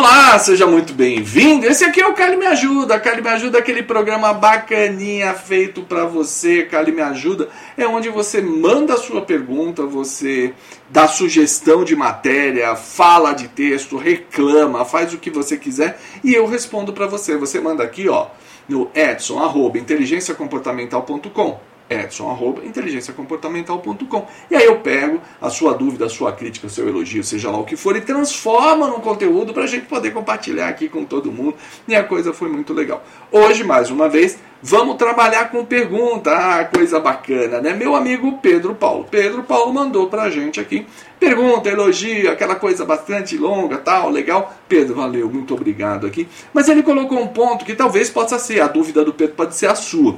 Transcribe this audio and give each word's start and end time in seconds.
Olá, 0.00 0.38
seja 0.38 0.66
muito 0.66 0.94
bem-vindo. 0.94 1.66
Esse 1.66 1.84
aqui 1.84 2.00
é 2.00 2.06
o 2.06 2.14
Cali 2.14 2.34
Me 2.34 2.46
Ajuda. 2.46 2.98
Cali 2.98 3.20
Me 3.20 3.28
Ajuda 3.28 3.58
é 3.58 3.60
aquele 3.60 3.82
programa 3.82 4.32
bacaninha 4.32 5.34
feito 5.34 5.82
para 5.82 6.06
você. 6.06 6.62
Cali 6.62 6.90
Me 6.90 7.02
Ajuda 7.02 7.50
é 7.76 7.86
onde 7.86 8.08
você 8.08 8.40
manda 8.40 8.94
a 8.94 8.96
sua 8.96 9.20
pergunta, 9.20 9.84
você 9.84 10.54
dá 10.88 11.06
sugestão 11.06 11.84
de 11.84 11.94
matéria, 11.94 12.74
fala 12.76 13.34
de 13.34 13.48
texto, 13.48 13.98
reclama, 13.98 14.86
faz 14.86 15.12
o 15.12 15.18
que 15.18 15.28
você 15.28 15.58
quiser 15.58 16.00
e 16.24 16.32
eu 16.32 16.46
respondo 16.46 16.94
para 16.94 17.06
você. 17.06 17.36
Você 17.36 17.60
manda 17.60 17.84
aqui, 17.84 18.08
ó, 18.08 18.28
no 18.66 18.90
edson@inteligenciacomportamental.com 18.94 21.69
edson.inteligenciacomportamental.com. 21.90 24.26
E 24.50 24.56
aí 24.56 24.64
eu 24.64 24.78
pego 24.78 25.20
a 25.40 25.50
sua 25.50 25.74
dúvida, 25.74 26.06
a 26.06 26.08
sua 26.08 26.32
crítica, 26.32 26.68
o 26.68 26.70
seu 26.70 26.88
elogio, 26.88 27.24
seja 27.24 27.50
lá 27.50 27.58
o 27.58 27.64
que 27.64 27.76
for, 27.76 27.96
e 27.96 28.00
transforma 28.00 28.86
num 28.86 29.00
conteúdo 29.00 29.52
para 29.52 29.64
a 29.64 29.66
gente 29.66 29.86
poder 29.86 30.12
compartilhar 30.12 30.68
aqui 30.68 30.88
com 30.88 31.04
todo 31.04 31.32
mundo. 31.32 31.56
E 31.88 31.96
a 31.96 32.04
coisa 32.04 32.32
foi 32.32 32.48
muito 32.48 32.72
legal. 32.72 33.02
Hoje, 33.32 33.64
mais 33.64 33.90
uma 33.90 34.08
vez, 34.08 34.38
vamos 34.62 34.94
trabalhar 34.96 35.50
com 35.50 35.64
pergunta. 35.64 36.30
Ah, 36.32 36.64
coisa 36.64 37.00
bacana, 37.00 37.60
né? 37.60 37.74
Meu 37.74 37.96
amigo 37.96 38.38
Pedro 38.38 38.72
Paulo. 38.74 39.06
Pedro 39.10 39.42
Paulo 39.42 39.74
mandou 39.74 40.06
para 40.06 40.22
a 40.22 40.30
gente 40.30 40.60
aqui 40.60 40.86
pergunta, 41.20 41.68
elogio, 41.68 42.30
aquela 42.30 42.54
coisa 42.54 42.84
bastante 42.84 43.36
longa, 43.36 43.76
tal, 43.76 44.08
legal. 44.08 44.54
Pedro, 44.66 44.94
valeu, 44.94 45.28
muito 45.28 45.52
obrigado 45.52 46.06
aqui. 46.06 46.26
Mas 46.52 46.66
ele 46.66 46.82
colocou 46.82 47.20
um 47.20 47.28
ponto 47.28 47.64
que 47.64 47.74
talvez 47.74 48.08
possa 48.08 48.38
ser, 48.38 48.60
a 48.60 48.66
dúvida 48.66 49.04
do 49.04 49.12
Pedro 49.12 49.34
pode 49.34 49.54
ser 49.54 49.66
a 49.66 49.74
sua. 49.74 50.16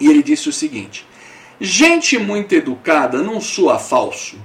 E 0.00 0.08
ele 0.08 0.22
disse 0.22 0.48
o 0.48 0.52
seguinte: 0.52 1.06
gente 1.60 2.18
muito 2.18 2.54
educada 2.54 3.22
não 3.22 3.40
soa 3.40 3.78
falso. 3.78 4.36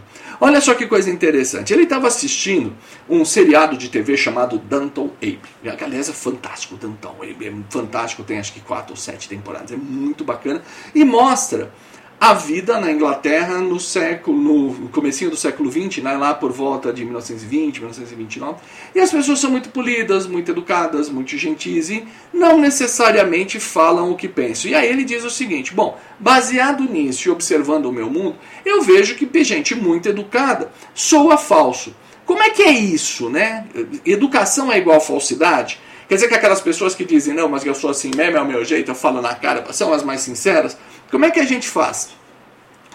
Olha 0.42 0.62
só 0.62 0.74
que 0.74 0.88
coisa 0.88 1.10
interessante. 1.10 1.74
Ele 1.74 1.84
estava 1.84 2.08
assistindo 2.08 2.74
um 3.10 3.26
seriado 3.26 3.76
de 3.76 3.90
TV 3.90 4.16
chamado 4.16 4.58
Danton 4.58 5.10
Abe. 5.18 5.42
Aliás, 5.84 6.08
é 6.08 6.14
fantástico. 6.14 6.78
Danton 6.78 7.16
Abe 7.22 7.48
é 7.48 7.54
fantástico. 7.70 8.24
Tem 8.24 8.40
acho 8.40 8.54
que 8.54 8.62
quatro 8.62 8.94
ou 8.94 8.98
sete 8.98 9.28
temporadas. 9.28 9.74
É 9.74 9.76
muito 9.76 10.24
bacana. 10.24 10.62
E 10.96 11.04
mostra 11.04 11.74
a 12.20 12.34
vida 12.34 12.80
na 12.80 12.92
Inglaterra 12.92 13.60
no 13.60 13.80
século, 13.80 14.38
no 14.38 14.90
comecinho 14.90 15.32
do 15.32 15.38
século 15.38 15.72
XX, 15.72 16.04
né, 16.04 16.18
lá 16.18 16.34
por 16.34 16.52
volta 16.52 16.92
de 16.92 17.06
1920, 17.06 17.78
1929. 17.80 18.58
E 18.94 19.00
as 19.00 19.10
pessoas 19.10 19.40
são 19.40 19.50
muito 19.50 19.70
polidas, 19.70 20.28
muito 20.28 20.52
educadas, 20.52 21.10
muito 21.10 21.38
gentis 21.38 21.90
e 21.90 22.06
não 22.34 22.60
necessariamente 22.60 23.60
falam 23.60 24.12
o 24.12 24.18
que 24.18 24.28
pensam. 24.28 24.70
E 24.70 24.76
aí 24.76 24.90
ele 24.90 25.06
diz 25.06 25.24
o 25.24 25.30
seguinte: 25.30 25.74
bom, 25.74 25.98
baseado 26.20 26.84
nisso 26.84 27.30
e 27.30 27.32
observando 27.32 27.86
o 27.86 27.94
meu 27.94 28.10
mundo, 28.10 28.36
eu 28.66 28.82
vejo 28.82 29.16
que 29.16 29.44
gente 29.44 29.74
muito 29.74 30.10
educada 30.10 30.72
soa 30.94 31.38
falso. 31.38 31.96
Como 32.26 32.44
é 32.44 32.50
que 32.50 32.62
é 32.62 32.72
isso, 32.72 33.30
né? 33.30 33.66
Educação 34.06 34.72
é 34.72 34.78
igual 34.78 35.00
falsidade? 35.00 35.80
Quer 36.10 36.16
dizer 36.16 36.28
que 36.28 36.34
aquelas 36.34 36.60
pessoas 36.60 36.96
que 36.96 37.06
dizem, 37.06 37.36
não, 37.36 37.48
mas 37.48 37.64
eu 37.64 37.76
sou 37.76 37.90
assim 37.90 38.10
mesmo, 38.16 38.36
é 38.36 38.42
o 38.42 38.46
meu 38.46 38.66
jeito, 38.66 38.90
eu 38.90 38.96
falo 38.96 39.22
na 39.22 39.36
cara, 39.36 39.64
são 39.72 39.94
as 39.94 40.04
mais 40.04 40.22
sinceras? 40.22 40.76
Como 41.12 41.26
é 41.26 41.32
que 41.32 41.40
a 41.40 41.46
gente 41.46 41.68
faz? 41.68 42.12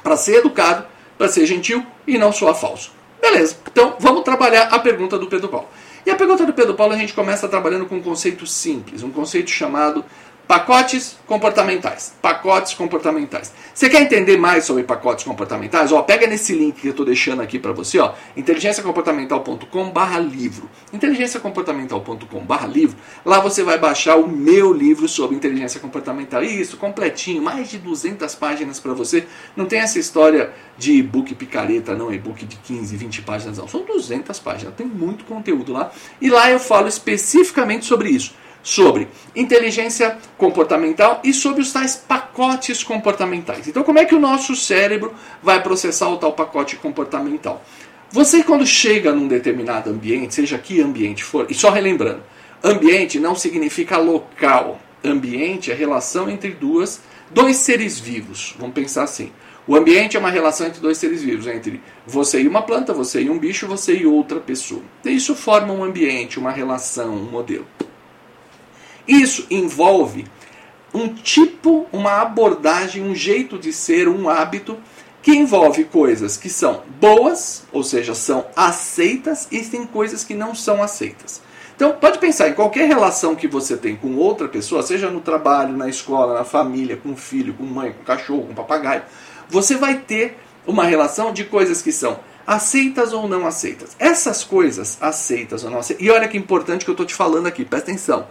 Para 0.02 0.16
ser 0.16 0.36
educado, 0.36 0.86
para 1.18 1.28
ser 1.28 1.46
gentil 1.46 1.84
e 2.06 2.18
não 2.18 2.32
soar 2.32 2.54
falso. 2.54 2.92
Beleza, 3.20 3.56
então 3.70 3.96
vamos 3.98 4.22
trabalhar 4.22 4.64
a 4.64 4.78
pergunta 4.78 5.18
do 5.18 5.26
Pedro 5.26 5.48
Paulo. 5.48 5.68
E 6.04 6.10
a 6.10 6.16
pergunta 6.16 6.44
do 6.44 6.52
Pedro 6.52 6.74
Paulo 6.74 6.92
a 6.92 6.96
gente 6.96 7.14
começa 7.14 7.48
trabalhando 7.48 7.86
com 7.86 7.96
um 7.96 8.02
conceito 8.02 8.46
simples, 8.46 9.02
um 9.02 9.10
conceito 9.10 9.50
chamado 9.50 10.04
Pacotes 10.46 11.16
comportamentais. 11.26 12.12
Pacotes 12.20 12.74
comportamentais. 12.74 13.50
Você 13.72 13.88
quer 13.88 14.02
entender 14.02 14.36
mais 14.36 14.66
sobre 14.66 14.82
pacotes 14.82 15.24
comportamentais? 15.24 15.90
Ó, 15.90 16.02
pega 16.02 16.26
nesse 16.26 16.54
link 16.54 16.82
que 16.82 16.88
eu 16.88 16.90
estou 16.90 17.06
deixando 17.06 17.40
aqui 17.40 17.58
para 17.58 17.72
você, 17.72 17.98
ó, 17.98 18.12
inteligenciacomportamental.com/livro. 18.36 20.68
inteligenciacomportamental.com/livro. 20.92 22.94
Lá 23.24 23.40
você 23.40 23.62
vai 23.62 23.78
baixar 23.78 24.16
o 24.16 24.28
meu 24.28 24.70
livro 24.70 25.08
sobre 25.08 25.34
inteligência 25.34 25.80
comportamental. 25.80 26.42
Isso, 26.42 26.76
completinho, 26.76 27.42
mais 27.42 27.70
de 27.70 27.78
200 27.78 28.34
páginas 28.34 28.78
para 28.78 28.92
você. 28.92 29.26
Não 29.56 29.64
tem 29.64 29.80
essa 29.80 29.98
história 29.98 30.52
de 30.76 30.92
e-book 30.92 31.34
picareta, 31.34 31.94
não, 31.94 32.12
e-book 32.12 32.44
de 32.44 32.56
15, 32.56 32.94
20 32.96 33.22
páginas, 33.22 33.56
não. 33.56 33.66
São 33.66 33.82
200 33.82 34.38
páginas, 34.40 34.74
tem 34.74 34.86
muito 34.86 35.24
conteúdo 35.24 35.72
lá. 35.72 35.90
E 36.20 36.28
lá 36.28 36.50
eu 36.50 36.60
falo 36.60 36.86
especificamente 36.86 37.86
sobre 37.86 38.10
isso 38.10 38.43
sobre 38.64 39.06
inteligência 39.36 40.16
comportamental 40.38 41.20
e 41.22 41.32
sobre 41.32 41.60
os 41.60 41.70
tais 41.70 41.94
pacotes 41.94 42.82
comportamentais. 42.82 43.68
Então, 43.68 43.84
como 43.84 43.98
é 44.00 44.06
que 44.06 44.14
o 44.14 44.18
nosso 44.18 44.56
cérebro 44.56 45.14
vai 45.42 45.62
processar 45.62 46.08
o 46.08 46.16
tal 46.16 46.32
pacote 46.32 46.76
comportamental? 46.76 47.62
Você, 48.10 48.42
quando 48.42 48.66
chega 48.66 49.12
num 49.12 49.28
determinado 49.28 49.90
ambiente, 49.90 50.34
seja 50.34 50.56
que 50.56 50.80
ambiente 50.80 51.22
for, 51.22 51.46
e 51.50 51.54
só 51.54 51.70
relembrando, 51.70 52.22
ambiente 52.62 53.20
não 53.20 53.34
significa 53.34 53.98
local. 53.98 54.80
Ambiente 55.04 55.70
é 55.70 55.74
relação 55.74 56.30
entre 56.30 56.52
duas, 56.52 57.02
dois 57.30 57.56
seres 57.56 58.00
vivos. 58.00 58.54
Vamos 58.58 58.74
pensar 58.74 59.02
assim. 59.02 59.30
O 59.66 59.76
ambiente 59.76 60.16
é 60.16 60.20
uma 60.20 60.30
relação 60.30 60.66
entre 60.66 60.80
dois 60.80 60.96
seres 60.96 61.22
vivos, 61.22 61.46
entre 61.46 61.80
você 62.06 62.40
e 62.40 62.48
uma 62.48 62.62
planta, 62.62 62.94
você 62.94 63.22
e 63.22 63.30
um 63.30 63.38
bicho, 63.38 63.66
você 63.66 63.94
e 63.96 64.06
outra 64.06 64.38
pessoa. 64.38 64.82
E 65.04 65.10
isso 65.10 65.34
forma 65.34 65.72
um 65.72 65.82
ambiente, 65.82 66.38
uma 66.38 66.50
relação, 66.50 67.14
um 67.14 67.30
modelo. 67.30 67.66
Isso 69.06 69.46
envolve 69.50 70.26
um 70.92 71.08
tipo, 71.08 71.86
uma 71.92 72.22
abordagem, 72.22 73.02
um 73.02 73.14
jeito 73.14 73.58
de 73.58 73.72
ser, 73.72 74.08
um 74.08 74.28
hábito 74.28 74.78
que 75.22 75.32
envolve 75.32 75.84
coisas 75.84 76.36
que 76.36 76.50
são 76.50 76.82
boas, 77.00 77.64
ou 77.72 77.82
seja, 77.82 78.14
são 78.14 78.46
aceitas, 78.54 79.48
e 79.50 79.60
tem 79.62 79.86
coisas 79.86 80.22
que 80.22 80.34
não 80.34 80.54
são 80.54 80.82
aceitas. 80.82 81.42
Então, 81.74 81.92
pode 81.92 82.18
pensar 82.18 82.48
em 82.48 82.52
qualquer 82.52 82.86
relação 82.86 83.34
que 83.34 83.48
você 83.48 83.76
tem 83.76 83.96
com 83.96 84.14
outra 84.16 84.48
pessoa, 84.48 84.82
seja 84.82 85.10
no 85.10 85.20
trabalho, 85.20 85.76
na 85.76 85.88
escola, 85.88 86.34
na 86.34 86.44
família, 86.44 86.96
com 86.96 87.16
filho, 87.16 87.54
com 87.54 87.64
mãe, 87.64 87.92
com 87.92 88.04
cachorro, 88.04 88.46
com 88.46 88.54
papagaio, 88.54 89.02
você 89.48 89.76
vai 89.76 89.96
ter 89.98 90.38
uma 90.66 90.84
relação 90.84 91.32
de 91.32 91.44
coisas 91.44 91.82
que 91.82 91.90
são 91.90 92.20
aceitas 92.46 93.12
ou 93.12 93.26
não 93.26 93.46
aceitas. 93.46 93.96
Essas 93.98 94.44
coisas, 94.44 94.98
aceitas 95.00 95.64
ou 95.64 95.70
não 95.70 95.78
aceitas. 95.78 96.04
E 96.04 96.10
olha 96.10 96.28
que 96.28 96.36
importante 96.36 96.84
que 96.84 96.90
eu 96.90 96.94
estou 96.94 97.06
te 97.06 97.14
falando 97.14 97.46
aqui, 97.46 97.64
presta 97.64 97.90
atenção. 97.90 98.26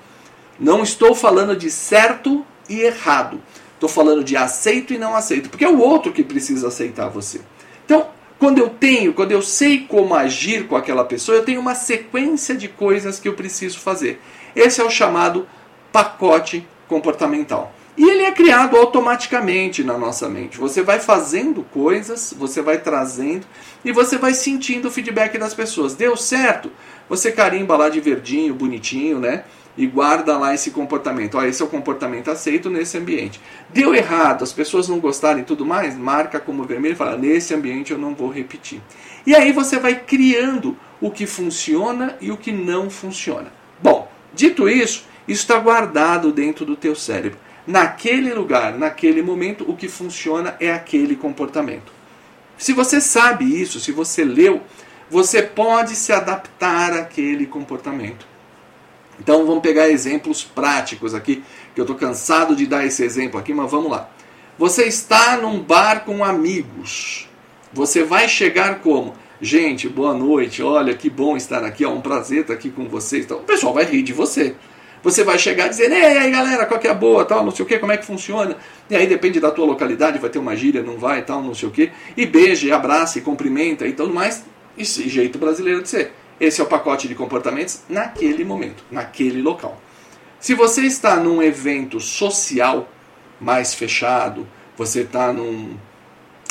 Não 0.60 0.84
estou 0.84 1.16
falando 1.16 1.56
de 1.56 1.70
certo 1.70 2.46
e 2.70 2.82
errado. 2.82 3.42
Estou 3.74 3.90
falando 3.90 4.24
de 4.24 4.38
aceito 4.38 4.94
e 4.94 4.98
não 4.98 5.16
aceito, 5.16 5.50
porque 5.50 5.66
é 5.66 5.70
o 5.70 5.80
outro 5.80 6.14
que 6.14 6.24
precisa 6.24 6.70
aceitar 6.70 7.10
você. 7.10 7.42
Então, 7.86 8.08
quando 8.40 8.60
eu 8.60 8.70
tenho, 8.70 9.14
quando 9.14 9.32
eu 9.32 9.42
sei 9.42 9.86
como 9.88 10.16
agir 10.16 10.68
com 10.68 10.76
aquela 10.76 11.04
pessoa, 11.04 11.38
eu 11.38 11.46
tenho 11.46 11.60
uma 11.60 11.76
sequência 11.76 12.56
de 12.56 12.68
coisas 12.68 13.20
que 13.20 13.28
eu 13.28 13.34
preciso 13.34 13.80
fazer. 13.80 14.22
Esse 14.56 14.82
é 14.82 14.84
o 14.84 14.90
chamado 14.90 15.48
pacote 15.92 16.66
comportamental. 16.88 17.74
E 17.96 18.10
ele 18.10 18.24
é 18.24 18.32
criado 18.32 18.76
automaticamente 18.76 19.84
na 19.84 19.98
nossa 19.98 20.28
mente. 20.28 20.58
Você 20.58 20.82
vai 20.82 21.00
fazendo 21.00 21.64
coisas, 21.64 22.34
você 22.38 22.62
vai 22.62 22.80
trazendo 22.80 23.46
e 23.86 23.92
você 23.92 24.18
vai 24.18 24.34
sentindo 24.34 24.88
o 24.88 24.92
feedback 24.92 25.38
das 25.38 25.54
pessoas. 25.54 25.94
Deu 25.94 26.18
certo? 26.18 26.72
Você 27.08 27.32
carimba 27.32 27.78
lá 27.78 27.90
de 27.90 28.00
verdinho, 28.00 28.56
bonitinho, 28.56 29.20
né? 29.20 29.44
E 29.78 29.88
guarda 29.88 30.38
lá 30.38 30.54
esse 30.54 30.72
comportamento. 30.72 31.38
Ó, 31.38 31.44
esse 31.44 31.62
é 31.62 31.66
o 31.66 31.70
comportamento 31.70 32.30
aceito 32.30 32.70
nesse 32.70 32.98
ambiente. 32.98 33.42
Deu 33.70 33.94
errado, 33.94 34.44
as 34.44 34.54
pessoas 34.54 34.88
não 34.88 35.00
gostaram 35.00 35.40
e 35.40 35.44
tudo 35.44 35.66
mais, 35.66 35.98
marca 35.98 36.40
como 36.40 36.64
vermelho 36.64 36.94
e 36.94 36.98
fala: 36.98 37.18
nesse 37.18 37.54
ambiente 37.54 37.92
eu 37.92 37.98
não 37.98 38.14
vou 38.14 38.30
repetir. 38.30 38.82
E 39.26 39.36
aí 39.36 39.52
você 39.52 39.80
vai 39.80 39.96
criando 39.96 40.78
o 41.02 41.10
que 41.10 41.26
funciona 41.26 42.16
e 42.22 42.32
o 42.32 42.38
que 42.38 42.52
não 42.52 42.90
funciona. 42.90 43.52
Bom, 43.82 44.10
dito 44.34 44.70
isso, 44.70 45.06
isso 45.28 45.42
está 45.42 45.58
guardado 45.58 46.32
dentro 46.32 46.66
do 46.66 46.76
teu 46.76 46.96
cérebro. 46.96 47.40
Naquele 47.66 48.34
lugar, 48.34 48.78
naquele 48.78 49.22
momento, 49.22 49.70
o 49.70 49.76
que 49.76 49.88
funciona 49.88 50.56
é 50.60 50.72
aquele 50.72 51.16
comportamento. 51.16 51.92
Se 52.58 52.74
você 52.74 53.00
sabe 53.00 53.46
isso, 53.46 53.80
se 53.80 53.92
você 53.92 54.24
leu, 54.24 54.62
você 55.10 55.42
pode 55.42 55.96
se 55.96 56.12
adaptar 56.12 56.94
àquele 56.94 57.46
comportamento. 57.46 58.33
Então 59.20 59.46
vamos 59.46 59.62
pegar 59.62 59.90
exemplos 59.90 60.44
práticos 60.44 61.14
aqui, 61.14 61.44
que 61.74 61.80
eu 61.80 61.84
estou 61.84 61.96
cansado 61.96 62.56
de 62.56 62.66
dar 62.66 62.86
esse 62.86 63.04
exemplo 63.04 63.40
aqui, 63.40 63.54
mas 63.54 63.70
vamos 63.70 63.92
lá. 63.92 64.10
Você 64.58 64.86
está 64.86 65.38
num 65.38 65.60
bar 65.60 66.04
com 66.06 66.24
amigos. 66.24 67.28
Você 67.72 68.04
vai 68.04 68.28
chegar 68.28 68.80
como? 68.80 69.16
Gente, 69.42 69.90
boa 69.90 70.14
noite, 70.14 70.62
olha 70.62 70.94
que 70.94 71.10
bom 71.10 71.36
estar 71.36 71.64
aqui, 71.64 71.84
é 71.84 71.90
um 71.90 72.00
prazer 72.00 72.42
estar 72.42 72.54
aqui 72.54 72.70
com 72.70 72.88
vocês. 72.88 73.26
Então, 73.26 73.38
o 73.40 73.44
pessoal 73.44 73.74
vai 73.74 73.84
rir 73.84 74.04
de 74.04 74.14
você. 74.14 74.56
Você 75.04 75.22
vai 75.22 75.38
chegar 75.38 75.68
dizendo, 75.68 75.94
ei, 75.96 76.18
aí 76.18 76.32
galera, 76.32 76.66
qual 76.66 76.80
que 76.80 76.88
é 76.88 76.92
a 76.92 76.94
boa, 76.94 77.26
tal, 77.26 77.44
não 77.44 77.52
sei 77.52 77.66
o 77.66 77.68
que, 77.68 77.78
como 77.78 77.92
é 77.92 77.98
que 77.98 78.06
funciona. 78.06 78.56
E 78.90 78.96
aí 78.96 79.06
depende 79.06 79.40
da 79.40 79.52
tua 79.52 79.66
localidade, 79.66 80.18
vai 80.18 80.30
ter 80.30 80.40
uma 80.40 80.56
gíria, 80.56 80.82
não 80.82 80.98
vai, 80.98 81.24
tal, 81.24 81.44
não 81.44 81.54
sei 81.54 81.68
o 81.68 81.72
que. 81.72 81.92
E 82.16 82.26
beija, 82.26 82.68
e 82.68 82.72
abraça, 82.72 83.20
cumprimenta 83.20 83.86
e 83.86 83.92
tudo 83.92 84.14
mais. 84.14 84.46
Esse 84.78 85.10
jeito 85.10 85.38
brasileiro 85.38 85.82
de 85.82 85.90
ser. 85.90 86.14
Esse 86.44 86.62
é 86.62 86.64
o 86.64 86.68
pacote 86.68 87.08
de 87.08 87.16
comportamentos 87.16 87.82
naquele 87.90 88.44
momento, 88.44 88.84
naquele 88.92 89.42
local. 89.42 89.82
Se 90.40 90.54
você 90.54 90.82
está 90.82 91.16
num 91.16 91.42
evento 91.42 92.00
social 92.00 92.90
mais 93.40 93.74
fechado, 93.74 94.48
você 94.78 95.02
está 95.02 95.32
num, 95.32 95.76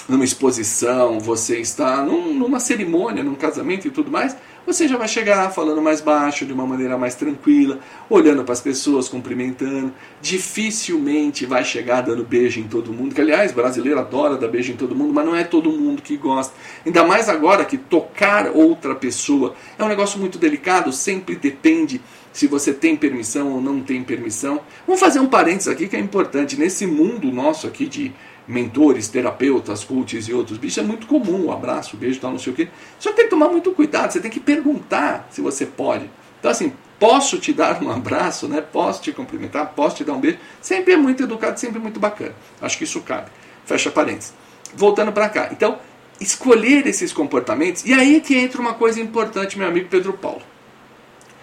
numa 0.08 0.24
exposição, 0.24 1.20
você 1.20 1.60
está 1.60 2.02
num, 2.02 2.34
numa 2.34 2.58
cerimônia, 2.58 3.22
num 3.22 3.34
casamento 3.34 3.86
e 3.86 3.90
tudo 3.90 4.10
mais, 4.10 4.36
você 4.66 4.86
já 4.86 4.96
vai 4.96 5.08
chegar 5.08 5.50
falando 5.50 5.82
mais 5.82 6.00
baixo, 6.00 6.46
de 6.46 6.52
uma 6.52 6.66
maneira 6.66 6.96
mais 6.96 7.14
tranquila, 7.14 7.78
olhando 8.08 8.44
para 8.44 8.52
as 8.52 8.60
pessoas, 8.60 9.08
cumprimentando. 9.08 9.92
Dificilmente 10.20 11.44
vai 11.46 11.64
chegar 11.64 12.02
dando 12.02 12.24
beijo 12.24 12.60
em 12.60 12.68
todo 12.68 12.92
mundo, 12.92 13.14
que 13.14 13.20
aliás, 13.20 13.52
brasileiro 13.52 13.98
adora 13.98 14.36
dar 14.36 14.48
beijo 14.48 14.72
em 14.72 14.76
todo 14.76 14.94
mundo, 14.94 15.12
mas 15.12 15.26
não 15.26 15.34
é 15.34 15.44
todo 15.44 15.70
mundo 15.70 16.02
que 16.02 16.16
gosta. 16.16 16.54
Ainda 16.86 17.04
mais 17.04 17.28
agora 17.28 17.64
que 17.64 17.76
tocar 17.76 18.50
outra 18.54 18.94
pessoa 18.94 19.54
é 19.78 19.84
um 19.84 19.88
negócio 19.88 20.18
muito 20.18 20.38
delicado, 20.38 20.92
sempre 20.92 21.34
depende 21.36 22.00
se 22.32 22.46
você 22.46 22.72
tem 22.72 22.96
permissão 22.96 23.52
ou 23.52 23.60
não 23.60 23.80
tem 23.80 24.02
permissão. 24.02 24.60
Vamos 24.86 25.00
fazer 25.00 25.20
um 25.20 25.26
parênteses 25.26 25.68
aqui 25.68 25.86
que 25.86 25.96
é 25.96 26.00
importante. 26.00 26.58
Nesse 26.58 26.86
mundo 26.86 27.30
nosso 27.30 27.66
aqui 27.66 27.86
de 27.86 28.12
mentores, 28.46 29.08
terapeutas, 29.08 29.84
coaches 29.84 30.28
e 30.28 30.32
outros 30.32 30.58
bichos, 30.58 30.78
é 30.78 30.82
muito 30.82 31.06
comum 31.06 31.46
o 31.46 31.52
abraço, 31.52 31.96
o 31.96 31.98
beijo, 31.98 32.20
tal, 32.20 32.32
não 32.32 32.38
sei 32.38 32.52
o 32.52 32.56
quê. 32.56 32.68
Só 32.98 33.12
tem 33.12 33.24
que 33.24 33.30
tomar 33.30 33.48
muito 33.48 33.70
cuidado, 33.72 34.12
você 34.12 34.20
tem 34.20 34.30
que 34.30 34.40
perguntar 34.40 35.28
se 35.30 35.40
você 35.40 35.64
pode. 35.64 36.10
Então, 36.38 36.50
assim, 36.50 36.72
posso 36.98 37.38
te 37.38 37.52
dar 37.52 37.82
um 37.82 37.90
abraço, 37.90 38.48
né? 38.48 38.60
posso 38.60 39.02
te 39.02 39.12
cumprimentar, 39.12 39.72
posso 39.74 39.96
te 39.96 40.04
dar 40.04 40.14
um 40.14 40.20
beijo. 40.20 40.38
Sempre 40.60 40.94
é 40.94 40.96
muito 40.96 41.22
educado, 41.22 41.58
sempre 41.58 41.78
muito 41.78 42.00
bacana. 42.00 42.34
Acho 42.60 42.78
que 42.78 42.84
isso 42.84 43.00
cabe. 43.00 43.30
Fecha 43.64 43.90
parênteses. 43.90 44.34
Voltando 44.74 45.12
para 45.12 45.28
cá. 45.28 45.48
Então, 45.52 45.78
escolher 46.20 46.86
esses 46.86 47.12
comportamentos, 47.12 47.84
e 47.84 47.92
aí 47.92 48.20
que 48.20 48.34
entra 48.34 48.60
uma 48.60 48.74
coisa 48.74 49.00
importante, 49.00 49.58
meu 49.58 49.68
amigo 49.68 49.88
Pedro 49.88 50.12
Paulo. 50.14 50.42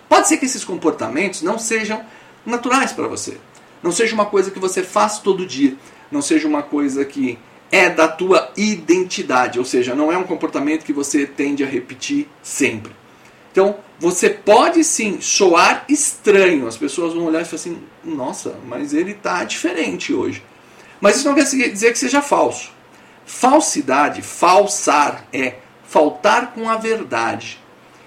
Pode 0.07 0.27
ser 0.27 0.37
que 0.37 0.45
esses 0.45 0.63
comportamentos 0.63 1.41
não 1.41 1.59
sejam 1.59 2.03
naturais 2.45 2.91
para 2.91 3.07
você. 3.07 3.37
Não 3.81 3.91
seja 3.91 4.13
uma 4.13 4.25
coisa 4.25 4.51
que 4.51 4.59
você 4.59 4.83
faz 4.83 5.19
todo 5.19 5.45
dia 5.45 5.77
não 6.11 6.21
seja 6.21 6.47
uma 6.47 6.63
coisa 6.63 7.03
que 7.05 7.37
é 7.71 7.89
da 7.89 8.07
tua 8.07 8.51
identidade, 8.57 9.59
ou 9.59 9.65
seja, 9.65 9.93
não 9.93 10.11
é 10.11 10.17
um 10.17 10.23
comportamento 10.23 10.83
que 10.83 10.93
você 10.93 11.25
tende 11.25 11.63
a 11.63 11.67
repetir 11.67 12.27
sempre. 12.41 12.91
Então, 13.51 13.77
você 13.99 14.29
pode 14.29 14.83
sim 14.83 15.19
soar 15.21 15.85
estranho, 15.89 16.67
as 16.67 16.77
pessoas 16.77 17.13
vão 17.13 17.25
olhar 17.25 17.41
e 17.41 17.45
falar 17.45 17.55
assim: 17.55 17.81
nossa, 18.03 18.55
mas 18.65 18.93
ele 18.93 19.11
está 19.11 19.43
diferente 19.43 20.13
hoje. 20.13 20.43
Mas 21.01 21.17
isso 21.17 21.27
não 21.27 21.35
quer 21.35 21.43
dizer 21.43 21.91
que 21.91 21.99
seja 21.99 22.21
falso. 22.21 22.71
Falsidade, 23.25 24.21
falsar, 24.21 25.25
é 25.31 25.55
faltar 25.83 26.53
com 26.53 26.69
a 26.69 26.77
verdade. 26.77 27.59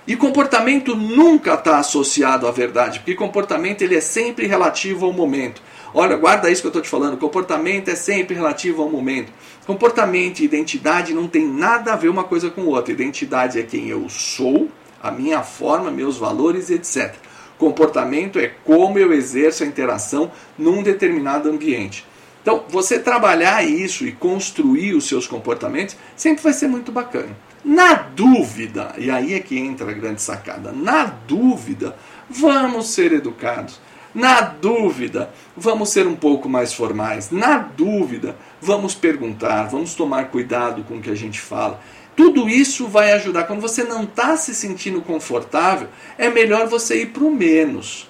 E 0.05 0.17
comportamento 0.17 0.97
nunca 0.97 1.55
está 1.55 1.79
associado 1.79 2.49
à 2.49 2.51
verdade, 2.51 2.99
porque 2.99 3.15
comportamento 3.15 3.83
ele 3.83 3.95
é 3.95 4.01
sempre 4.01 4.47
relativo 4.47 5.07
ao 5.07 5.13
momento. 5.13 5.63
Olha, 5.95 6.17
guarda 6.17 6.51
isso 6.51 6.61
que 6.61 6.67
eu 6.67 6.71
estou 6.71 6.83
te 6.83 6.89
falando. 6.89 7.17
Comportamento 7.17 7.89
é 7.89 7.95
sempre 7.95 8.35
relativo 8.35 8.83
ao 8.83 8.91
momento. 8.91 9.33
Comportamento 9.65 10.41
e 10.41 10.45
identidade 10.45 11.15
não 11.15 11.29
tem 11.29 11.47
nada 11.47 11.93
a 11.93 11.97
ver 11.97 12.09
uma 12.09 12.25
coisa 12.25 12.51
com 12.51 12.63
outra. 12.63 12.93
Identidade 12.93 13.61
é 13.61 13.63
quem 13.63 13.89
eu 13.89 14.09
sou, 14.09 14.69
a 15.01 15.11
minha 15.11 15.43
forma, 15.43 15.91
meus 15.91 16.17
valores, 16.17 16.69
etc. 16.69 17.15
Comportamento 17.57 18.41
é 18.41 18.51
como 18.65 18.99
eu 18.99 19.13
exerço 19.13 19.63
a 19.63 19.67
interação 19.67 20.33
num 20.59 20.83
determinado 20.83 21.49
ambiente. 21.49 22.05
Então, 22.43 22.65
você 22.69 22.99
trabalhar 22.99 23.65
isso 23.65 24.05
e 24.05 24.13
construir 24.13 24.95
os 24.95 25.07
seus 25.07 25.29
comportamentos 25.29 25.97
sempre 26.17 26.43
vai 26.43 26.53
ser 26.53 26.67
muito 26.67 26.91
bacana. 26.91 27.37
Na 27.65 27.95
dúvida, 27.95 28.93
e 28.99 29.09
aí 29.09 29.35
é 29.35 29.41
que 29.41 29.57
entra 29.57 29.89
a 29.89 29.95
grande 29.95 30.21
sacada, 30.21 30.73
na 30.73 31.05
dúvida, 31.05 31.97
vamos 32.29 32.89
ser 32.91 33.13
educados. 33.13 33.81
Na 34.13 34.41
dúvida, 34.41 35.31
vamos 35.57 35.89
ser 35.89 36.07
um 36.07 36.17
pouco 36.17 36.49
mais 36.49 36.75
formais. 36.75 37.31
Na 37.31 37.57
dúvida, 37.57 38.37
vamos 38.61 38.95
perguntar, 38.95 39.69
vamos 39.69 39.95
tomar 39.95 40.27
cuidado 40.27 40.85
com 40.85 40.97
o 40.97 41.01
que 41.01 41.11
a 41.11 41.15
gente 41.15 41.41
fala. 41.41 41.81
Tudo 42.15 42.49
isso 42.49 42.89
vai 42.89 43.13
ajudar. 43.13 43.45
Quando 43.45 43.63
você 43.63 43.85
não 43.85 44.03
está 44.03 44.37
se 44.37 44.55
sentindo 44.55 45.01
confortável, 45.01 45.89
é 46.19 46.29
melhor 46.29 46.67
você 46.67 47.03
ir 47.03 47.07
para 47.07 47.25
o 47.25 47.35
menos. 47.35 48.07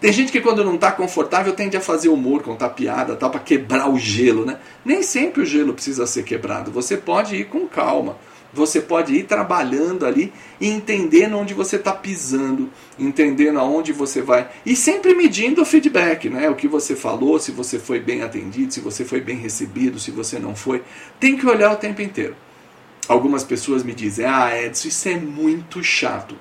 Tem 0.00 0.12
gente 0.12 0.32
que 0.32 0.40
quando 0.40 0.64
não 0.64 0.76
está 0.76 0.90
confortável 0.90 1.52
tende 1.52 1.76
a 1.76 1.80
fazer 1.80 2.08
humor, 2.08 2.42
contar 2.42 2.70
piada, 2.70 3.16
tal, 3.16 3.30
para 3.30 3.40
quebrar 3.40 3.90
o 3.90 3.98
gelo. 3.98 4.44
Né? 4.44 4.58
Nem 4.84 5.02
sempre 5.02 5.42
o 5.42 5.46
gelo 5.46 5.74
precisa 5.74 6.06
ser 6.06 6.22
quebrado. 6.22 6.70
Você 6.70 6.96
pode 6.96 7.36
ir 7.36 7.44
com 7.46 7.66
calma. 7.66 8.16
Você 8.52 8.80
pode 8.80 9.14
ir 9.14 9.24
trabalhando 9.24 10.06
ali 10.06 10.32
e 10.58 10.68
entendendo 10.68 11.36
onde 11.36 11.52
você 11.52 11.76
está 11.76 11.92
pisando, 11.92 12.70
entendendo 12.98 13.58
aonde 13.58 13.92
você 13.92 14.22
vai 14.22 14.48
e 14.64 14.74
sempre 14.74 15.14
medindo 15.14 15.60
o 15.60 15.66
feedback, 15.66 16.30
né? 16.30 16.48
O 16.48 16.54
que 16.54 16.66
você 16.66 16.96
falou, 16.96 17.38
se 17.38 17.52
você 17.52 17.78
foi 17.78 18.00
bem 18.00 18.22
atendido, 18.22 18.72
se 18.72 18.80
você 18.80 19.04
foi 19.04 19.20
bem 19.20 19.36
recebido, 19.36 19.98
se 19.98 20.10
você 20.10 20.38
não 20.38 20.56
foi. 20.56 20.82
Tem 21.20 21.36
que 21.36 21.46
olhar 21.46 21.72
o 21.72 21.76
tempo 21.76 22.00
inteiro. 22.00 22.34
Algumas 23.06 23.44
pessoas 23.44 23.82
me 23.82 23.92
dizem: 23.92 24.24
Ah, 24.24 24.50
Edson, 24.58 24.88
isso 24.88 25.08
é 25.10 25.16
muito 25.16 25.84
chato. 25.84 26.34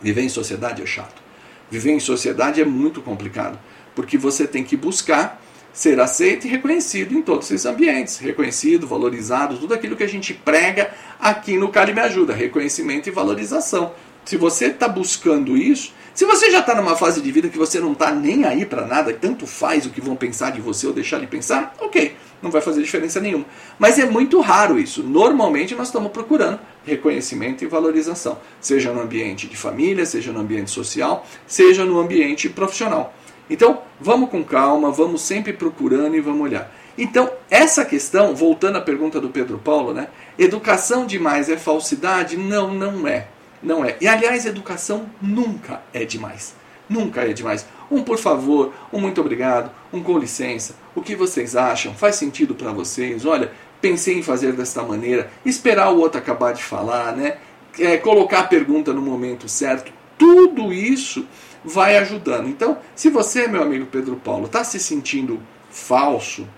Viver 0.00 0.22
em 0.22 0.30
sociedade 0.30 0.82
é 0.82 0.86
chato. 0.86 1.25
Viver 1.70 1.92
em 1.92 2.00
sociedade 2.00 2.60
é 2.60 2.64
muito 2.64 3.00
complicado, 3.00 3.58
porque 3.94 4.16
você 4.16 4.46
tem 4.46 4.62
que 4.62 4.76
buscar 4.76 5.42
ser 5.72 6.00
aceito 6.00 6.46
e 6.46 6.50
reconhecido 6.50 7.12
em 7.12 7.20
todos 7.20 7.50
esses 7.50 7.66
ambientes. 7.66 8.16
Reconhecido, 8.18 8.86
valorizado, 8.86 9.58
tudo 9.58 9.74
aquilo 9.74 9.94
que 9.94 10.04
a 10.04 10.08
gente 10.08 10.32
prega 10.32 10.90
aqui 11.20 11.58
no 11.58 11.68
Cali 11.68 11.92
Me 11.92 12.00
Ajuda, 12.00 12.32
reconhecimento 12.32 13.08
e 13.08 13.12
valorização. 13.12 13.92
Se 14.24 14.36
você 14.36 14.66
está 14.66 14.88
buscando 14.88 15.56
isso, 15.56 15.92
se 16.16 16.24
você 16.24 16.50
já 16.50 16.60
está 16.60 16.74
numa 16.74 16.96
fase 16.96 17.20
de 17.20 17.30
vida 17.30 17.50
que 17.50 17.58
você 17.58 17.78
não 17.78 17.92
está 17.92 18.10
nem 18.10 18.46
aí 18.46 18.64
para 18.64 18.86
nada, 18.86 19.12
tanto 19.12 19.46
faz 19.46 19.84
o 19.84 19.90
que 19.90 20.00
vão 20.00 20.16
pensar 20.16 20.50
de 20.50 20.62
você 20.62 20.86
ou 20.86 20.94
deixar 20.94 21.20
de 21.20 21.26
pensar, 21.26 21.74
ok, 21.78 22.16
não 22.40 22.50
vai 22.50 22.62
fazer 22.62 22.80
diferença 22.82 23.20
nenhuma. 23.20 23.44
Mas 23.78 23.98
é 23.98 24.06
muito 24.06 24.40
raro 24.40 24.78
isso. 24.78 25.02
Normalmente 25.02 25.74
nós 25.74 25.88
estamos 25.88 26.10
procurando 26.10 26.58
reconhecimento 26.86 27.64
e 27.64 27.66
valorização, 27.66 28.38
seja 28.62 28.94
no 28.94 29.02
ambiente 29.02 29.46
de 29.46 29.58
família, 29.58 30.06
seja 30.06 30.32
no 30.32 30.40
ambiente 30.40 30.70
social, 30.70 31.26
seja 31.46 31.84
no 31.84 32.00
ambiente 32.00 32.48
profissional. 32.48 33.12
Então, 33.50 33.82
vamos 34.00 34.30
com 34.30 34.42
calma, 34.42 34.90
vamos 34.90 35.20
sempre 35.20 35.52
procurando 35.52 36.16
e 36.16 36.20
vamos 36.22 36.40
olhar. 36.40 36.74
Então, 36.96 37.30
essa 37.50 37.84
questão, 37.84 38.34
voltando 38.34 38.78
à 38.78 38.80
pergunta 38.80 39.20
do 39.20 39.28
Pedro 39.28 39.58
Paulo, 39.58 39.92
né? 39.92 40.08
Educação 40.38 41.04
demais 41.04 41.50
é 41.50 41.58
falsidade? 41.58 42.38
Não, 42.38 42.72
não 42.72 43.06
é. 43.06 43.28
Não 43.62 43.84
é. 43.84 43.96
E 44.00 44.06
aliás, 44.06 44.46
educação 44.46 45.06
nunca 45.20 45.82
é 45.92 46.04
demais. 46.04 46.54
Nunca 46.88 47.22
é 47.22 47.32
demais. 47.32 47.66
Um 47.90 48.02
por 48.02 48.18
favor, 48.18 48.72
um 48.92 49.00
muito 49.00 49.20
obrigado, 49.20 49.70
um 49.92 50.02
com 50.02 50.18
licença. 50.18 50.74
O 50.94 51.02
que 51.02 51.16
vocês 51.16 51.56
acham? 51.56 51.94
Faz 51.94 52.16
sentido 52.16 52.54
para 52.54 52.72
vocês? 52.72 53.24
Olha, 53.24 53.52
pensei 53.80 54.18
em 54.18 54.22
fazer 54.22 54.52
desta 54.52 54.82
maneira, 54.82 55.30
esperar 55.44 55.92
o 55.92 55.98
outro 55.98 56.18
acabar 56.18 56.52
de 56.52 56.62
falar, 56.62 57.16
né? 57.16 57.38
É, 57.78 57.96
colocar 57.96 58.40
a 58.40 58.44
pergunta 58.44 58.92
no 58.92 59.02
momento 59.02 59.48
certo. 59.48 59.92
Tudo 60.16 60.72
isso 60.72 61.26
vai 61.64 61.98
ajudando. 61.98 62.48
Então, 62.48 62.78
se 62.94 63.10
você, 63.10 63.46
meu 63.46 63.62
amigo 63.62 63.86
Pedro 63.86 64.16
Paulo, 64.16 64.46
está 64.46 64.64
se 64.64 64.78
sentindo 64.78 65.40
falso, 65.68 66.48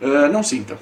uh, 0.00 0.30
não 0.30 0.42
sinta. 0.42 0.78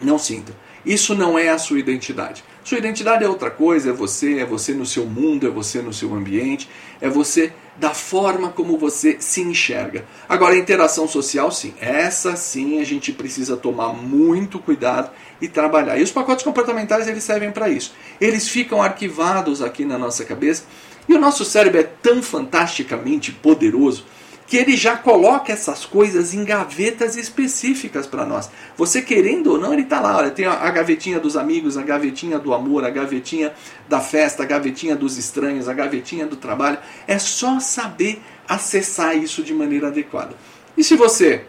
Não 0.00 0.18
sinta. 0.18 0.54
Isso 0.84 1.14
não 1.14 1.38
é 1.38 1.48
a 1.48 1.58
sua 1.58 1.78
identidade. 1.78 2.44
Sua 2.70 2.78
identidade 2.78 3.24
é 3.24 3.28
outra 3.28 3.50
coisa, 3.50 3.90
é 3.90 3.92
você, 3.92 4.38
é 4.38 4.46
você 4.46 4.72
no 4.72 4.86
seu 4.86 5.04
mundo, 5.04 5.44
é 5.44 5.50
você 5.50 5.82
no 5.82 5.92
seu 5.92 6.14
ambiente, 6.14 6.70
é 7.00 7.08
você 7.08 7.52
da 7.76 7.92
forma 7.92 8.50
como 8.50 8.78
você 8.78 9.16
se 9.18 9.40
enxerga. 9.40 10.04
Agora, 10.28 10.54
a 10.54 10.56
interação 10.56 11.08
social, 11.08 11.50
sim, 11.50 11.74
essa 11.80 12.36
sim 12.36 12.80
a 12.80 12.84
gente 12.84 13.12
precisa 13.12 13.56
tomar 13.56 13.92
muito 13.92 14.60
cuidado 14.60 15.10
e 15.40 15.48
trabalhar. 15.48 15.98
E 15.98 16.04
os 16.04 16.12
pacotes 16.12 16.44
comportamentais 16.44 17.08
eles 17.08 17.24
servem 17.24 17.50
para 17.50 17.68
isso. 17.68 17.92
Eles 18.20 18.48
ficam 18.48 18.80
arquivados 18.80 19.60
aqui 19.62 19.84
na 19.84 19.98
nossa 19.98 20.24
cabeça 20.24 20.62
e 21.08 21.14
o 21.14 21.18
nosso 21.18 21.44
cérebro 21.44 21.80
é 21.80 21.82
tão 21.82 22.22
fantasticamente 22.22 23.32
poderoso 23.32 24.06
que 24.50 24.56
ele 24.56 24.76
já 24.76 24.96
coloca 24.96 25.52
essas 25.52 25.86
coisas 25.86 26.34
em 26.34 26.44
gavetas 26.44 27.14
específicas 27.14 28.04
para 28.04 28.26
nós. 28.26 28.50
Você 28.76 29.00
querendo 29.00 29.52
ou 29.52 29.58
não, 29.58 29.72
ele 29.72 29.82
está 29.82 30.00
lá. 30.00 30.16
Olha, 30.16 30.32
tem 30.32 30.44
a 30.44 30.70
gavetinha 30.72 31.20
dos 31.20 31.36
amigos, 31.36 31.78
a 31.78 31.82
gavetinha 31.82 32.36
do 32.36 32.52
amor, 32.52 32.84
a 32.84 32.90
gavetinha 32.90 33.54
da 33.88 34.00
festa, 34.00 34.42
a 34.42 34.46
gavetinha 34.46 34.96
dos 34.96 35.16
estranhos, 35.16 35.68
a 35.68 35.72
gavetinha 35.72 36.26
do 36.26 36.34
trabalho. 36.34 36.78
É 37.06 37.16
só 37.16 37.60
saber 37.60 38.20
acessar 38.48 39.16
isso 39.16 39.40
de 39.40 39.54
maneira 39.54 39.86
adequada. 39.86 40.34
E 40.76 40.82
se 40.82 40.96
você 40.96 41.44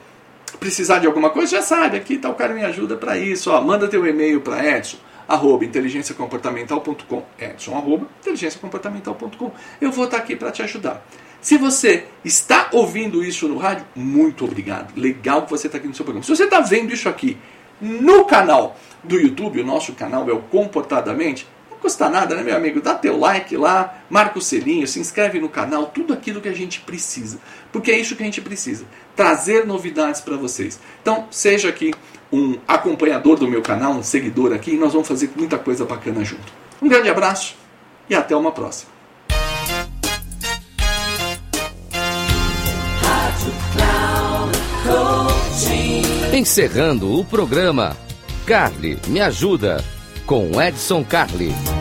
precisar 0.60 1.00
de 1.00 1.08
alguma 1.08 1.32
coisa, 1.32 1.54
já 1.58 1.64
sabe, 1.64 1.98
aqui 1.98 2.14
está 2.14 2.30
o 2.30 2.36
cara 2.36 2.54
me 2.54 2.64
ajuda 2.64 2.96
para 2.98 3.18
isso. 3.18 3.50
Ó, 3.50 3.60
manda 3.62 3.88
teu 3.88 4.06
e-mail 4.06 4.42
para 4.42 4.78
Edson 4.78 4.98
arroba 5.28 5.66
inteligenciacomportamental.com, 5.66 7.24
Edson, 7.40 7.76
arroba 7.76 8.08
inteligenciacomportamental.com. 8.22 9.52
Eu 9.80 9.92
vou 9.92 10.06
estar 10.06 10.18
aqui 10.18 10.36
para 10.36 10.52
te 10.52 10.62
ajudar. 10.62 11.06
Se 11.40 11.58
você 11.58 12.06
está 12.24 12.70
ouvindo 12.72 13.24
isso 13.24 13.48
no 13.48 13.58
rádio, 13.58 13.86
muito 13.96 14.46
obrigado. 14.46 14.94
Legal 14.96 15.44
que 15.44 15.50
você 15.50 15.68
está 15.68 15.78
aqui 15.78 15.88
no 15.88 15.96
seu 15.96 16.06
programa. 16.06 16.24
Se 16.24 16.36
você 16.36 16.44
está 16.44 16.60
vendo 16.60 16.94
isso 16.94 17.10
aqui 17.10 17.38
no 17.80 18.26
canal 18.26 18.78
do 19.04 19.20
YouTube, 19.20 19.62
o 19.62 19.66
nosso 19.66 19.94
canal 19.94 20.30
é 20.30 20.34
o 20.34 20.42
Comportadamente, 20.42 21.48
Custa 21.82 22.08
nada, 22.08 22.36
né, 22.36 22.44
meu 22.44 22.56
amigo? 22.56 22.80
Dá 22.80 22.94
teu 22.94 23.18
like 23.18 23.58
lá, 23.58 24.04
marca 24.08 24.38
o 24.38 24.42
selinho, 24.42 24.86
se 24.86 25.00
inscreve 25.00 25.40
no 25.40 25.50
canal, 25.50 25.88
tudo 25.88 26.14
aquilo 26.14 26.40
que 26.40 26.48
a 26.48 26.54
gente 26.54 26.80
precisa. 26.82 27.40
Porque 27.72 27.92
é 27.92 28.00
isso 28.00 28.16
que 28.16 28.22
a 28.22 28.26
gente 28.26 28.40
precisa, 28.40 28.86
trazer 29.16 29.66
novidades 29.66 30.22
para 30.22 30.38
vocês. 30.38 30.80
Então, 31.02 31.28
seja 31.32 31.70
aqui 31.70 31.92
um 32.32 32.58
acompanhador 32.68 33.38
do 33.38 33.48
meu 33.48 33.62
canal, 33.62 33.94
um 33.94 34.04
seguidor 34.04 34.54
aqui, 34.54 34.72
e 34.72 34.78
nós 34.78 34.94
vamos 34.94 35.08
fazer 35.08 35.32
muita 35.36 35.58
coisa 35.58 35.86
bacana 35.86 36.24
junto. 36.24 36.54
Um 36.82 36.88
grande 36.88 37.10
abraço 37.10 37.56
e 38.10 38.16
até 38.16 38.36
uma 38.36 38.52
próxima. 38.52 38.92
Encerrando 46.34 47.20
o 47.20 47.26
programa, 47.26 47.96
Carly 48.46 48.98
Me 49.08 49.20
Ajuda, 49.22 49.84
com 50.26 50.62
Edson 50.62 51.04
Carli. 51.04 51.81